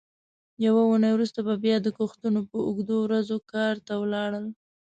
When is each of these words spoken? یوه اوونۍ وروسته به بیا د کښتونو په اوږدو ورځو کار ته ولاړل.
یوه 0.65 0.81
اوونۍ 0.85 1.11
وروسته 1.13 1.39
به 1.47 1.53
بیا 1.63 1.77
د 1.81 1.87
کښتونو 1.97 2.39
په 2.49 2.57
اوږدو 2.67 2.95
ورځو 3.05 3.37
کار 3.51 3.75
ته 3.87 3.93
ولاړل. 4.01 4.45